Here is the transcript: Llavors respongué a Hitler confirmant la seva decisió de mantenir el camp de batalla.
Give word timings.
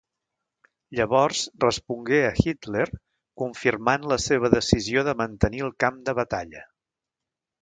Llavors 0.99 1.43
respongué 1.63 2.21
a 2.29 2.31
Hitler 2.43 2.87
confirmant 3.43 4.09
la 4.13 4.19
seva 4.27 4.53
decisió 4.57 5.05
de 5.11 5.15
mantenir 5.21 5.63
el 5.69 5.73
camp 5.85 6.01
de 6.09 6.17
batalla. 6.23 6.67